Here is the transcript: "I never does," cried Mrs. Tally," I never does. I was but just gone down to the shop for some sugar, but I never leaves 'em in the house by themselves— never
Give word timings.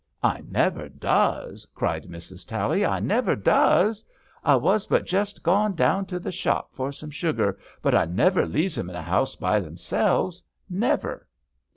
"I 0.33 0.41
never 0.49 0.89
does," 0.89 1.67
cried 1.75 2.05
Mrs. 2.07 2.43
Tally," 2.47 2.83
I 2.87 2.99
never 2.99 3.35
does. 3.35 4.03
I 4.43 4.55
was 4.55 4.87
but 4.87 5.05
just 5.05 5.43
gone 5.43 5.75
down 5.75 6.07
to 6.07 6.17
the 6.17 6.31
shop 6.31 6.71
for 6.73 6.91
some 6.91 7.11
sugar, 7.11 7.59
but 7.83 7.93
I 7.93 8.05
never 8.05 8.47
leaves 8.47 8.79
'em 8.79 8.89
in 8.89 8.93
the 8.95 9.03
house 9.03 9.35
by 9.35 9.59
themselves— 9.59 10.41
never 10.87 11.27